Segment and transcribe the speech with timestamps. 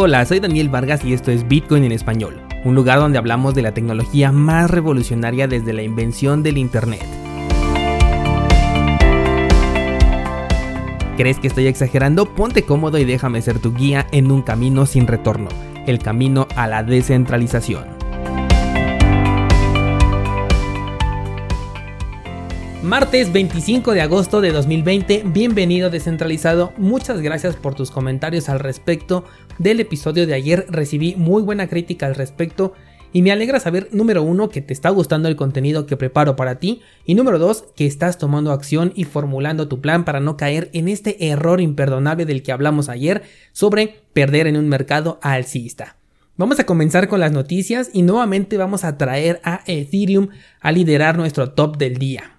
[0.00, 3.62] Hola, soy Daniel Vargas y esto es Bitcoin en español, un lugar donde hablamos de
[3.62, 7.02] la tecnología más revolucionaria desde la invención del Internet.
[11.16, 12.32] ¿Crees que estoy exagerando?
[12.32, 15.48] Ponte cómodo y déjame ser tu guía en un camino sin retorno,
[15.88, 17.98] el camino a la descentralización.
[22.84, 29.24] Martes 25 de agosto de 2020, bienvenido descentralizado, muchas gracias por tus comentarios al respecto
[29.58, 32.74] del episodio de ayer, recibí muy buena crítica al respecto
[33.12, 36.58] y me alegra saber, número uno, que te está gustando el contenido que preparo para
[36.58, 40.70] ti y número dos, que estás tomando acción y formulando tu plan para no caer
[40.72, 43.22] en este error imperdonable del que hablamos ayer
[43.52, 45.96] sobre perder en un mercado alcista.
[46.36, 50.28] Vamos a comenzar con las noticias y nuevamente vamos a traer a Ethereum
[50.60, 52.37] a liderar nuestro top del día.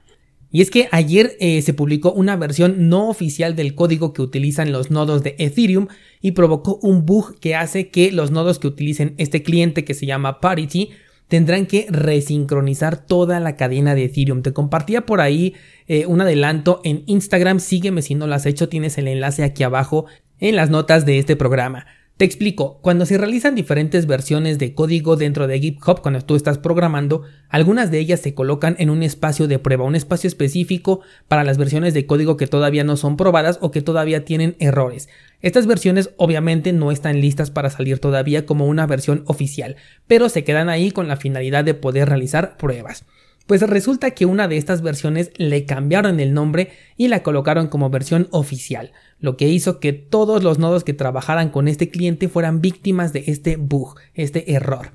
[0.51, 4.71] Y es que ayer eh, se publicó una versión no oficial del código que utilizan
[4.71, 5.87] los nodos de Ethereum
[6.21, 10.07] y provocó un bug que hace que los nodos que utilicen este cliente que se
[10.07, 10.89] llama Parity
[11.27, 14.41] tendrán que resincronizar toda la cadena de Ethereum.
[14.41, 15.53] Te compartía por ahí
[15.87, 19.61] eh, un adelanto en Instagram, sígueme si no lo has hecho, tienes el enlace aquí
[19.61, 20.05] abajo
[20.39, 21.85] en las notas de este programa.
[22.19, 26.57] Te explico, cuando se realizan diferentes versiones de código dentro de GitHub cuando tú estás
[26.57, 31.45] programando, algunas de ellas se colocan en un espacio de prueba, un espacio específico para
[31.45, 35.07] las versiones de código que todavía no son probadas o que todavía tienen errores.
[35.41, 40.43] Estas versiones obviamente no están listas para salir todavía como una versión oficial, pero se
[40.43, 43.05] quedan ahí con la finalidad de poder realizar pruebas.
[43.49, 47.89] Pues resulta que una de estas versiones le cambiaron el nombre y la colocaron como
[47.89, 52.61] versión oficial, lo que hizo que todos los nodos que trabajaran con este cliente fueran
[52.61, 54.91] víctimas de este bug, este error.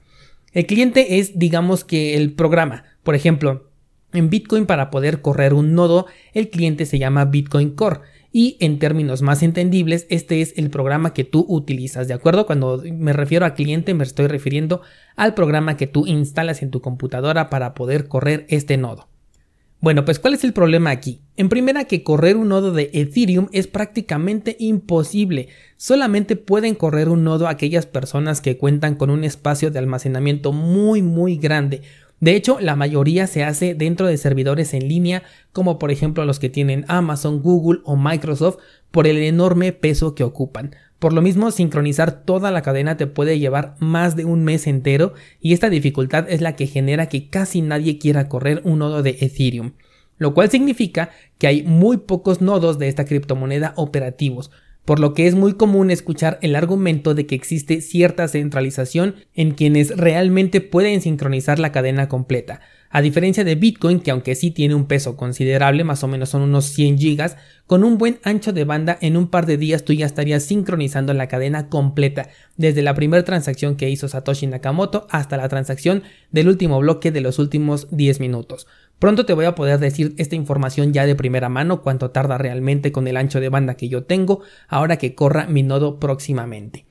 [0.52, 2.84] El cliente es, digamos que el programa.
[3.02, 3.70] Por ejemplo,
[4.12, 8.02] en Bitcoin para poder correr un nodo, el cliente se llama Bitcoin Core
[8.36, 12.47] y en términos más entendibles, este es el programa que tú utilizas, ¿de acuerdo?
[12.47, 14.82] Cuando me refiero a cliente me estoy refiriendo
[15.14, 19.09] al programa que tú instalas en tu computadora para poder correr este nodo.
[19.78, 21.20] Bueno, pues ¿cuál es el problema aquí?
[21.36, 25.48] En primera que correr un nodo de Ethereum es prácticamente imposible.
[25.76, 31.03] Solamente pueden correr un nodo aquellas personas que cuentan con un espacio de almacenamiento muy
[31.03, 31.82] muy grande
[32.20, 36.38] de hecho, la mayoría se hace dentro de servidores en línea, como por ejemplo los
[36.38, 38.58] que tienen Amazon, Google o Microsoft,
[38.91, 40.74] por el enorme peso que ocupan.
[40.98, 45.12] Por lo mismo, sincronizar toda la cadena te puede llevar más de un mes entero
[45.41, 49.19] y esta dificultad es la que genera que casi nadie quiera correr un nodo de
[49.20, 49.72] Ethereum.
[50.16, 54.50] Lo cual significa que hay muy pocos nodos de esta criptomoneda operativos,
[54.84, 59.53] por lo que es muy común escuchar el argumento de que existe cierta centralización en
[59.53, 62.61] quienes realmente pueden sincronizar la cadena completa.
[62.97, 66.43] A diferencia de Bitcoin, que aunque sí tiene un peso considerable, más o menos son
[66.43, 69.93] unos 100 gigas, con un buen ancho de banda en un par de días tú
[69.93, 75.37] ya estarías sincronizando la cadena completa, desde la primera transacción que hizo Satoshi Nakamoto hasta
[75.37, 78.69] la transacción del último bloque de los últimos 10 minutos.
[79.00, 82.93] Pronto te voy a poder decir esta información ya de primera mano, cuánto tarda realmente
[82.93, 86.87] con el ancho de banda que yo tengo, ahora que corra mi nodo próximamente.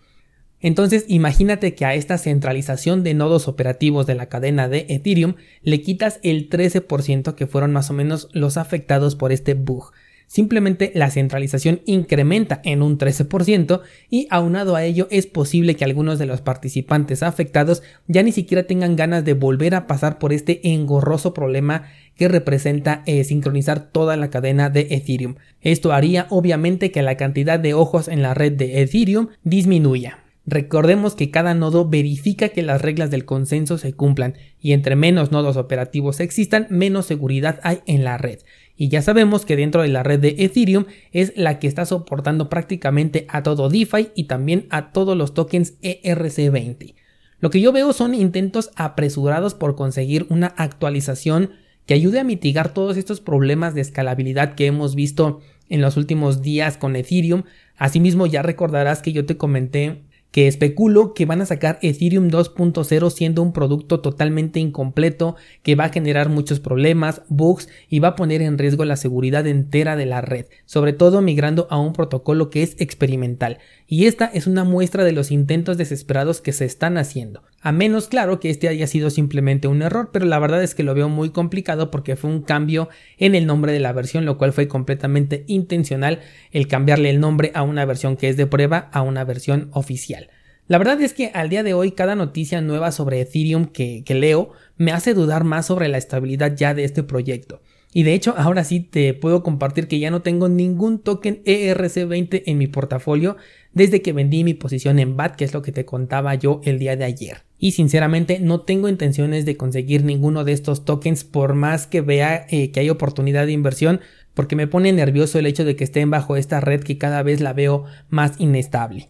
[0.63, 5.81] Entonces imagínate que a esta centralización de nodos operativos de la cadena de Ethereum le
[5.81, 9.91] quitas el 13% que fueron más o menos los afectados por este bug.
[10.25, 16.17] Simplemente la centralización incrementa en un 13% y aunado a ello es posible que algunos
[16.17, 20.71] de los participantes afectados ya ni siquiera tengan ganas de volver a pasar por este
[20.71, 21.83] engorroso problema
[22.15, 25.35] que representa eh, sincronizar toda la cadena de Ethereum.
[25.61, 30.22] Esto haría obviamente que la cantidad de ojos en la red de Ethereum disminuya.
[30.45, 35.31] Recordemos que cada nodo verifica que las reglas del consenso se cumplan y entre menos
[35.31, 38.39] nodos operativos existan, menos seguridad hay en la red.
[38.75, 42.49] Y ya sabemos que dentro de la red de Ethereum es la que está soportando
[42.49, 46.95] prácticamente a todo DeFi y también a todos los tokens ERC20.
[47.39, 51.51] Lo que yo veo son intentos apresurados por conseguir una actualización
[51.85, 56.41] que ayude a mitigar todos estos problemas de escalabilidad que hemos visto en los últimos
[56.41, 57.43] días con Ethereum.
[57.77, 63.11] Asimismo ya recordarás que yo te comenté que especulo que van a sacar Ethereum 2.0
[63.11, 68.15] siendo un producto totalmente incompleto, que va a generar muchos problemas, bugs y va a
[68.15, 72.49] poner en riesgo la seguridad entera de la red, sobre todo migrando a un protocolo
[72.49, 73.59] que es experimental.
[73.85, 77.43] Y esta es una muestra de los intentos desesperados que se están haciendo.
[77.65, 80.83] A menos claro que este haya sido simplemente un error, pero la verdad es que
[80.83, 84.37] lo veo muy complicado porque fue un cambio en el nombre de la versión, lo
[84.37, 86.19] cual fue completamente intencional
[86.51, 90.29] el cambiarle el nombre a una versión que es de prueba a una versión oficial.
[90.67, 94.13] La verdad es que al día de hoy cada noticia nueva sobre Ethereum que, que
[94.13, 97.61] leo me hace dudar más sobre la estabilidad ya de este proyecto.
[97.93, 102.43] Y de hecho, ahora sí te puedo compartir que ya no tengo ningún token ERC20
[102.47, 103.37] en mi portafolio
[103.73, 106.79] desde que vendí mi posición en BAT, que es lo que te contaba yo el
[106.79, 107.43] día de ayer.
[107.57, 112.45] Y sinceramente no tengo intenciones de conseguir ninguno de estos tokens por más que vea
[112.49, 114.01] eh, que hay oportunidad de inversión,
[114.33, 117.41] porque me pone nervioso el hecho de que estén bajo esta red que cada vez
[117.41, 119.09] la veo más inestable.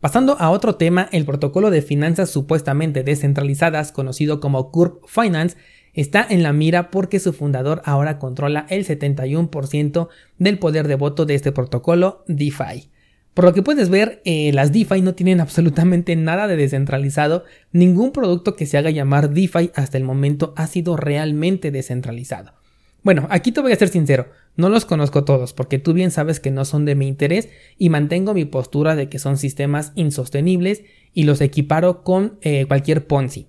[0.00, 5.56] Pasando a otro tema, el protocolo de finanzas supuestamente descentralizadas, conocido como Curve Finance,
[5.94, 11.24] está en la mira porque su fundador ahora controla el 71% del poder de voto
[11.24, 12.90] de este protocolo DeFi.
[13.34, 18.12] Por lo que puedes ver, eh, las DeFi no tienen absolutamente nada de descentralizado, ningún
[18.12, 22.52] producto que se haga llamar DeFi hasta el momento ha sido realmente descentralizado.
[23.02, 26.40] Bueno, aquí te voy a ser sincero, no los conozco todos porque tú bien sabes
[26.40, 27.48] que no son de mi interés
[27.78, 30.82] y mantengo mi postura de que son sistemas insostenibles
[31.14, 33.46] y los equiparo con eh, cualquier Ponzi.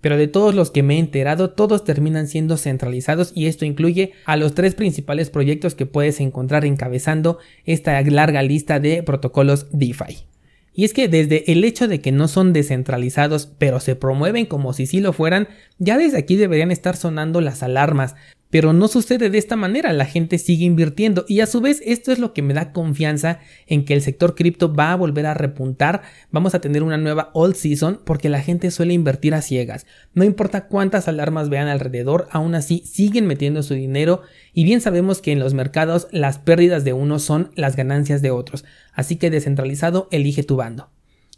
[0.00, 4.12] Pero de todos los que me he enterado, todos terminan siendo centralizados y esto incluye
[4.26, 10.28] a los tres principales proyectos que puedes encontrar encabezando esta larga lista de protocolos DeFi.
[10.72, 14.72] Y es que desde el hecho de que no son descentralizados pero se promueven como
[14.72, 15.48] si sí lo fueran,
[15.78, 18.14] ya desde aquí deberían estar sonando las alarmas,
[18.50, 21.24] pero no sucede de esta manera, la gente sigue invirtiendo.
[21.28, 24.34] Y a su vez esto es lo que me da confianza en que el sector
[24.34, 28.40] cripto va a volver a repuntar, vamos a tener una nueva old season porque la
[28.40, 33.62] gente suele invertir a ciegas, no importa cuántas alarmas vean alrededor, aún así siguen metiendo
[33.62, 34.22] su dinero.
[34.52, 38.30] Y bien sabemos que en los mercados las pérdidas de unos son las ganancias de
[38.30, 40.90] otros, así que descentralizado elige tu bando.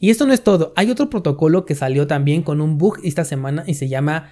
[0.02, 3.24] Y esto no es todo, hay otro protocolo que salió también con un bug esta
[3.24, 4.30] semana y se llama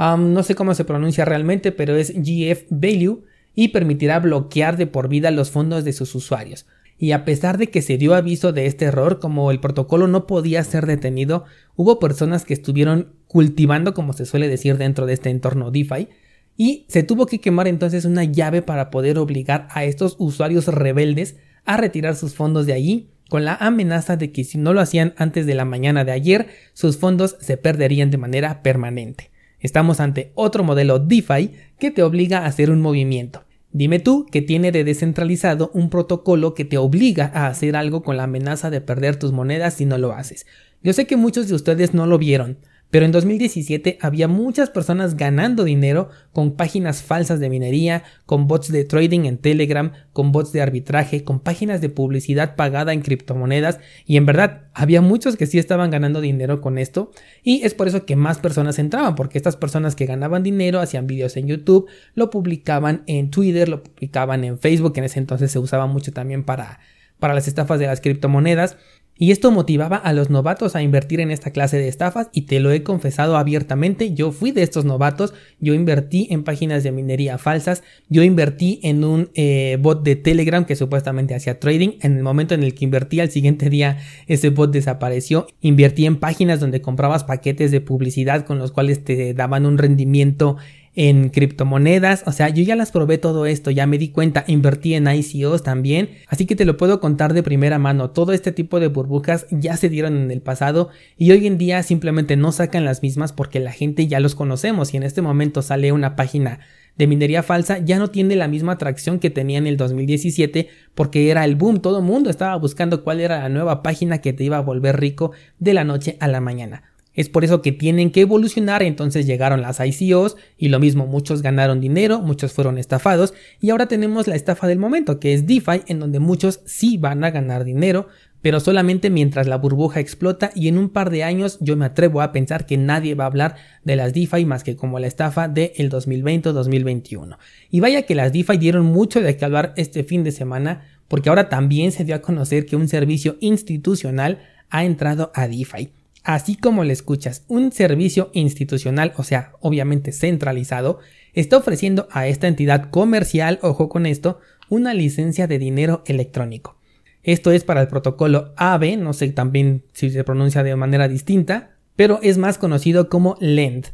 [0.00, 3.24] no sé cómo se pronuncia realmente, pero es GF Value
[3.54, 6.66] y permitirá bloquear de por vida los fondos de sus usuarios.
[6.96, 10.26] Y a pesar de que se dio aviso de este error, como el protocolo no
[10.26, 11.44] podía ser detenido,
[11.76, 16.08] hubo personas que estuvieron cultivando, como se suele decir dentro de este entorno DeFi,
[16.56, 21.36] y se tuvo que quemar entonces una llave para poder obligar a estos usuarios rebeldes
[21.64, 25.14] a retirar sus fondos de allí, con la amenaza de que si no lo hacían
[25.16, 29.29] antes de la mañana de ayer, sus fondos se perderían de manera permanente.
[29.60, 33.44] Estamos ante otro modelo DeFi que te obliga a hacer un movimiento.
[33.72, 38.16] Dime tú que tiene de descentralizado un protocolo que te obliga a hacer algo con
[38.16, 40.46] la amenaza de perder tus monedas si no lo haces.
[40.82, 42.58] Yo sé que muchos de ustedes no lo vieron,
[42.90, 48.72] pero en 2017 había muchas personas ganando dinero con páginas falsas de minería, con bots
[48.72, 53.78] de trading en Telegram, con bots de arbitraje, con páginas de publicidad pagada en criptomonedas.
[54.06, 57.12] Y en verdad había muchos que sí estaban ganando dinero con esto.
[57.44, 61.06] Y es por eso que más personas entraban porque estas personas que ganaban dinero hacían
[61.06, 65.58] vídeos en YouTube, lo publicaban en Twitter, lo publicaban en Facebook, en ese entonces se
[65.60, 66.80] usaba mucho también para
[67.20, 68.78] para las estafas de las criptomonedas
[69.20, 72.58] y esto motivaba a los novatos a invertir en esta clase de estafas y te
[72.58, 77.36] lo he confesado abiertamente, yo fui de estos novatos, yo invertí en páginas de minería
[77.36, 82.22] falsas, yo invertí en un eh, bot de Telegram que supuestamente hacía trading, en el
[82.22, 86.80] momento en el que invertí al siguiente día ese bot desapareció, invertí en páginas donde
[86.80, 90.56] comprabas paquetes de publicidad con los cuales te daban un rendimiento
[90.96, 94.94] en criptomonedas, o sea, yo ya las probé todo esto, ya me di cuenta, invertí
[94.94, 98.80] en ICOs también, así que te lo puedo contar de primera mano, todo este tipo
[98.80, 102.84] de burbujas ya se dieron en el pasado y hoy en día simplemente no sacan
[102.84, 106.60] las mismas porque la gente ya los conocemos y en este momento sale una página
[106.96, 111.30] de minería falsa ya no tiene la misma atracción que tenía en el 2017 porque
[111.30, 114.44] era el boom, todo el mundo estaba buscando cuál era la nueva página que te
[114.44, 116.89] iba a volver rico de la noche a la mañana.
[117.20, 121.42] Es por eso que tienen que evolucionar, entonces llegaron las ICOs y lo mismo, muchos
[121.42, 125.82] ganaron dinero, muchos fueron estafados y ahora tenemos la estafa del momento, que es DeFi,
[125.86, 128.08] en donde muchos sí van a ganar dinero,
[128.40, 132.22] pero solamente mientras la burbuja explota y en un par de años yo me atrevo
[132.22, 135.46] a pensar que nadie va a hablar de las DeFi más que como la estafa
[135.46, 137.36] del el 2020-2021.
[137.70, 141.28] Y vaya que las DeFi dieron mucho de qué hablar este fin de semana, porque
[141.28, 144.38] ahora también se dio a conocer que un servicio institucional
[144.70, 145.99] ha entrado a DeFi.
[146.22, 150.98] Así como le escuchas, un servicio institucional, o sea, obviamente centralizado,
[151.32, 156.76] está ofreciendo a esta entidad comercial, ojo con esto, una licencia de dinero electrónico.
[157.22, 161.76] Esto es para el protocolo AVE, no sé también si se pronuncia de manera distinta,
[161.96, 163.88] pero es más conocido como LEND,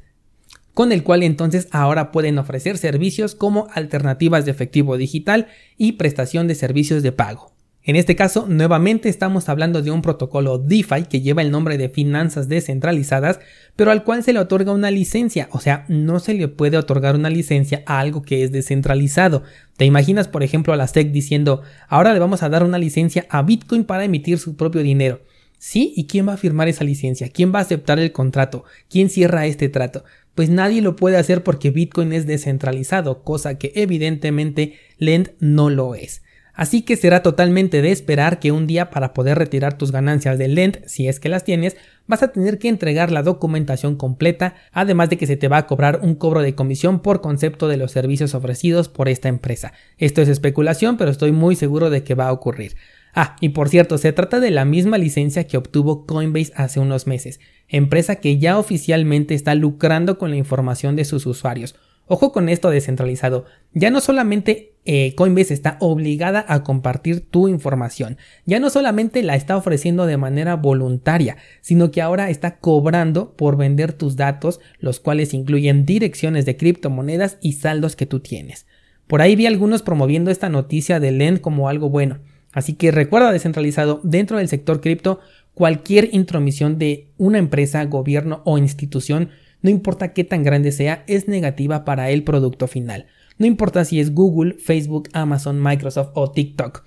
[0.74, 6.46] con el cual entonces ahora pueden ofrecer servicios como alternativas de efectivo digital y prestación
[6.46, 7.55] de servicios de pago.
[7.88, 11.88] En este caso, nuevamente estamos hablando de un protocolo DeFi que lleva el nombre de
[11.88, 13.38] finanzas descentralizadas,
[13.76, 17.14] pero al cual se le otorga una licencia, o sea, no se le puede otorgar
[17.14, 19.44] una licencia a algo que es descentralizado.
[19.76, 23.24] ¿Te imaginas, por ejemplo, a la SEC diciendo, ahora le vamos a dar una licencia
[23.30, 25.20] a Bitcoin para emitir su propio dinero?
[25.58, 25.92] ¿Sí?
[25.94, 27.28] ¿Y quién va a firmar esa licencia?
[27.28, 28.64] ¿Quién va a aceptar el contrato?
[28.90, 30.02] ¿Quién cierra este trato?
[30.34, 35.94] Pues nadie lo puede hacer porque Bitcoin es descentralizado, cosa que evidentemente Lend no lo
[35.94, 36.22] es.
[36.56, 40.54] Así que será totalmente de esperar que un día para poder retirar tus ganancias del
[40.54, 45.10] Lend, si es que las tienes, vas a tener que entregar la documentación completa, además
[45.10, 47.92] de que se te va a cobrar un cobro de comisión por concepto de los
[47.92, 49.74] servicios ofrecidos por esta empresa.
[49.98, 52.76] Esto es especulación, pero estoy muy seguro de que va a ocurrir.
[53.14, 57.06] Ah, y por cierto, se trata de la misma licencia que obtuvo Coinbase hace unos
[57.06, 61.74] meses, empresa que ya oficialmente está lucrando con la información de sus usuarios.
[62.08, 63.46] Ojo con esto descentralizado.
[63.72, 68.16] Ya no solamente eh, Coinbase está obligada a compartir tu información.
[68.44, 73.56] Ya no solamente la está ofreciendo de manera voluntaria, sino que ahora está cobrando por
[73.56, 78.66] vender tus datos, los cuales incluyen direcciones de criptomonedas y saldos que tú tienes.
[79.08, 82.20] Por ahí vi algunos promoviendo esta noticia de Lend como algo bueno.
[82.52, 85.18] Así que recuerda descentralizado, dentro del sector cripto,
[85.54, 89.30] cualquier intromisión de una empresa, gobierno o institución
[89.62, 93.06] no importa qué tan grande sea, es negativa para el producto final.
[93.38, 96.84] No importa si es Google, Facebook, Amazon, Microsoft o TikTok.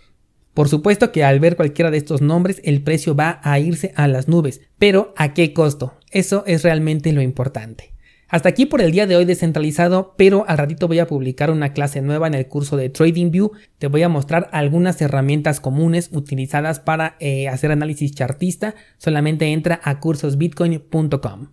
[0.53, 4.07] Por supuesto que al ver cualquiera de estos nombres el precio va a irse a
[4.07, 5.93] las nubes, pero ¿a qué costo?
[6.11, 7.93] Eso es realmente lo importante.
[8.29, 11.73] Hasta aquí por el día de hoy descentralizado, pero al ratito voy a publicar una
[11.73, 13.51] clase nueva en el curso de TradingView.
[13.79, 18.75] Te voy a mostrar algunas herramientas comunes utilizadas para eh, hacer análisis chartista.
[18.97, 21.47] Solamente entra a cursosbitcoin.com.